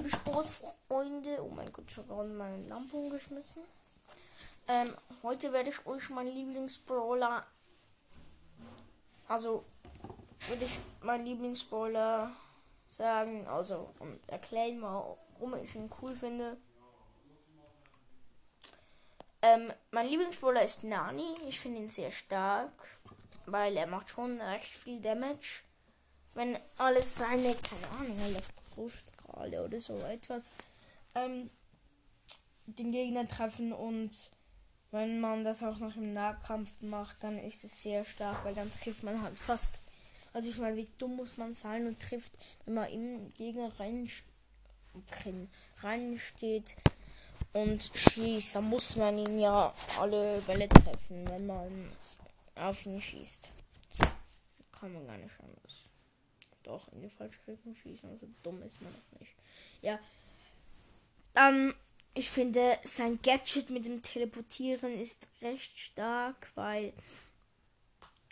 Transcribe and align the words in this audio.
liebe 0.00 0.16
Sportsfreunde. 0.16 1.42
Oh 1.42 1.50
mein 1.50 1.70
Gott, 1.72 1.84
ich 1.88 1.96
habe 1.98 2.24
meine 2.24 2.66
Lampe 2.68 2.96
umgeschmissen. 2.96 3.62
Ähm, 4.66 4.94
heute 5.22 5.52
werde 5.52 5.70
ich 5.70 5.86
euch 5.86 6.08
meinen 6.10 6.34
Lieblingsbrawler. 6.34 7.44
Also, 9.28 9.64
würde 10.48 10.64
ich 10.64 10.78
meinen 11.02 11.26
Lieblingsbrawler 11.26 12.32
sagen. 12.88 13.46
Also, 13.46 13.92
und 13.98 14.18
erklären, 14.26 14.80
warum 14.80 15.54
ich 15.62 15.74
ihn 15.74 15.90
cool 16.00 16.14
finde. 16.14 16.56
Ähm, 19.42 19.72
mein 19.90 20.06
Lieblingsbrawler 20.06 20.62
ist 20.62 20.82
Nani. 20.82 21.34
Ich 21.46 21.60
finde 21.60 21.80
ihn 21.80 21.90
sehr 21.90 22.10
stark, 22.10 22.72
weil 23.46 23.76
er 23.76 23.86
macht 23.86 24.08
schon 24.08 24.40
recht 24.40 24.74
viel 24.74 25.00
Damage. 25.00 25.62
Wenn 26.34 26.58
alles 26.78 27.16
seine, 27.16 27.54
keine 27.54 27.88
Ahnung, 27.98 28.36
Elektrostrahle 29.30 29.64
oder 29.64 29.80
so 29.80 29.98
etwas 29.98 30.50
ähm, 31.14 31.50
den 32.66 32.92
Gegner 32.92 33.26
treffen 33.26 33.72
und 33.72 34.10
wenn 34.92 35.20
man 35.20 35.44
das 35.44 35.62
auch 35.62 35.78
noch 35.78 35.96
im 35.96 36.12
Nahkampf 36.12 36.70
macht, 36.80 37.22
dann 37.22 37.38
ist 37.38 37.64
es 37.64 37.82
sehr 37.82 38.04
stark, 38.04 38.44
weil 38.44 38.54
dann 38.54 38.70
trifft 38.72 39.04
man 39.04 39.22
halt 39.22 39.38
fast. 39.38 39.78
Also 40.32 40.48
ich 40.48 40.58
meine, 40.58 40.76
wie 40.76 40.88
dumm 40.98 41.16
muss 41.16 41.36
man 41.36 41.54
sein 41.54 41.86
und 41.86 42.00
trifft, 42.00 42.32
wenn 42.64 42.74
man 42.74 42.90
im 42.90 43.28
Gegner 43.34 43.72
rein, 43.78 44.08
rein 45.82 46.18
steht 46.18 46.76
und 47.52 47.90
schießt, 47.94 48.56
dann 48.56 48.64
muss 48.64 48.96
man 48.96 49.18
ihn 49.18 49.38
ja 49.38 49.72
alle 49.98 50.40
Bälle 50.42 50.68
treffen, 50.68 51.28
wenn 51.28 51.46
man 51.46 51.92
auf 52.56 52.84
ihn 52.86 53.00
schießt. 53.00 53.48
Kann 54.72 54.92
man 54.92 55.06
gar 55.06 55.18
nicht 55.18 55.34
anders. 55.40 55.84
Doch, 56.62 56.92
in 56.92 57.02
die 57.02 57.10
falsche 57.10 57.38
Richtung 57.46 57.74
schießen, 57.74 58.08
also 58.08 58.28
dumm 58.42 58.62
ist 58.62 58.80
man 58.82 58.92
noch 58.92 59.20
nicht. 59.20 59.32
Ja. 59.82 59.98
Dann, 61.34 61.74
ich 62.14 62.30
finde, 62.30 62.78
sein 62.84 63.20
Gadget 63.22 63.70
mit 63.70 63.86
dem 63.86 64.02
Teleportieren 64.02 64.92
ist 64.98 65.26
recht 65.40 65.78
stark, 65.78 66.50
weil 66.54 66.92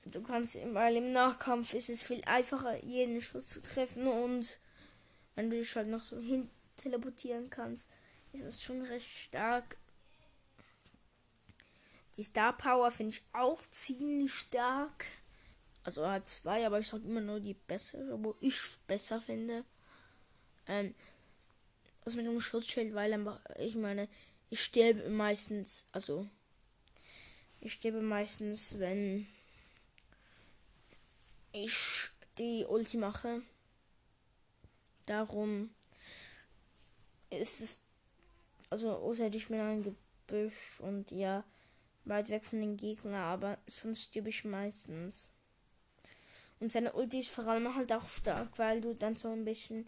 du 0.05 0.23
kannst, 0.23 0.59
weil 0.75 0.97
im 0.97 1.13
Nachkampf 1.13 1.75
ist 1.75 1.89
es 1.89 2.03
viel 2.03 2.23
einfacher, 2.25 2.85
jeden 2.85 3.23
Schuss 3.23 3.47
zu 3.47 3.63
treffen 3.63 4.07
und 4.07 4.59
wenn 5.35 5.51
du 5.51 5.57
dich 5.57 5.75
halt 5.77 5.89
noch 5.89 6.01
so 6.01 6.19
hin 6.19 6.51
teleportieren 6.77 7.51
kannst, 7.51 7.87
ist 8.33 8.45
es 8.45 8.63
schon 8.63 8.83
recht 8.83 9.09
stark. 9.19 9.77
Die 12.17 12.25
Star 12.25 12.57
Power 12.57 12.91
finde 12.91 13.15
ich 13.15 13.23
auch 13.33 13.63
ziemlich 13.71 14.35
stark. 14.35 15.05
Also 15.89 16.03
er 16.03 16.11
hat 16.11 16.29
zwei, 16.29 16.67
aber 16.67 16.81
ich 16.81 16.87
sage 16.87 17.05
immer 17.05 17.23
nur 17.23 17.41
die 17.41 17.55
bessere, 17.55 18.23
wo 18.23 18.37
ich 18.43 18.61
besser 18.87 19.23
finde. 19.23 19.65
Ähm, 20.67 20.95
das 22.05 22.15
mit 22.15 22.27
dem 22.27 22.39
Schutzschild, 22.43 22.95
weil 22.95 23.27
ich 23.59 23.75
meine, 23.75 24.07
ich 24.51 24.63
sterbe 24.63 25.09
meistens, 25.09 25.87
also 25.91 26.29
ich 27.63 27.73
sterbe 27.73 28.03
meistens, 28.03 28.79
wenn 28.79 29.27
ich 31.53 32.11
die 32.37 32.67
Ulti 32.69 32.99
mache. 32.99 33.41
Darum 35.07 35.71
ist 37.31 37.63
es 37.63 37.79
also 38.69 38.91
außer 38.91 39.33
ich 39.33 39.49
mir 39.49 39.63
ein 39.63 39.83
Gebüsch 39.83 40.81
und 40.81 41.13
ja, 41.13 41.45
weit 42.05 42.29
weg 42.29 42.45
von 42.45 42.61
den 42.61 42.77
Gegnern, 42.77 43.15
aber 43.15 43.57
sonst 43.67 44.03
stirb 44.03 44.27
ich 44.27 44.45
meistens. 44.45 45.31
Und 46.61 46.73
seine 46.73 46.93
Ulti 46.93 47.21
ist 47.21 47.31
vor 47.31 47.47
allem 47.47 47.75
halt 47.75 47.93
auch 47.93 48.09
stark, 48.09 48.59
weil 48.59 48.81
du 48.81 48.95
dann 48.95 49.17
so 49.17 49.31
ein 49.31 49.45
bisschen 49.45 49.87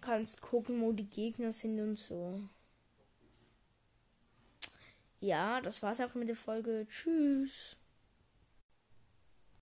kannst 0.00 0.40
gucken, 0.40 0.80
wo 0.82 0.92
die 0.92 1.08
Gegner 1.08 1.52
sind 1.52 1.80
und 1.80 1.96
so. 1.96 2.40
Ja, 5.20 5.60
das 5.60 5.82
war's 5.82 6.00
auch 6.00 6.14
mit 6.14 6.28
der 6.28 6.36
Folge. 6.36 6.86
Tschüss. 6.88 7.76